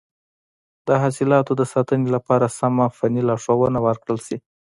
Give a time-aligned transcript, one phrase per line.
[0.87, 4.37] د حاصلاتو د ساتنې لپاره سمه فني لارښوونه ورکړل شي.